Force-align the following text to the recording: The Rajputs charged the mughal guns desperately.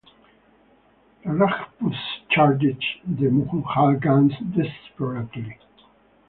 The 1.23 1.29
Rajputs 1.31 1.95
charged 2.31 2.83
the 3.05 3.25
mughal 3.27 3.99
guns 4.01 4.33
desperately. 4.39 5.59